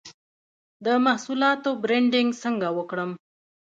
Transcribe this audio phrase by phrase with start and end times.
[0.85, 3.11] د محصولاتو برنډینګ څنګه وکړم؟